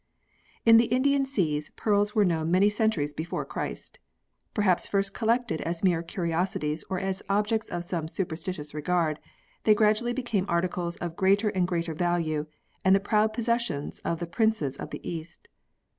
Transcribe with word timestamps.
In 0.65 0.77
the 0.77 0.85
Indian 0.87 1.27
Seas 1.27 1.69
pearls 1.75 2.15
were 2.15 2.25
known 2.25 2.49
many 2.49 2.71
centuries 2.71 3.13
before 3.13 3.45
Christ. 3.45 3.99
Perhaps 4.55 4.87
first 4.87 5.13
collected 5.13 5.61
as 5.61 5.83
mere 5.83 6.01
curiosities 6.01 6.83
or 6.89 6.99
as 6.99 7.21
objects 7.29 7.69
of 7.69 7.83
some 7.83 8.07
superstitious 8.07 8.73
regard, 8.73 9.19
they 9.63 9.75
gradually 9.75 10.11
became 10.13 10.45
articles 10.49 10.95
of 10.97 11.15
greater 11.15 11.49
and 11.49 11.67
greater 11.67 11.93
value, 11.93 12.47
and 12.83 12.95
the 12.95 12.99
proud 12.99 13.31
possessions 13.31 13.99
of 13.99 14.17
the 14.19 14.25
Princes 14.25 14.75
of 14.75 14.89
the 14.89 15.07
East. 15.07 15.49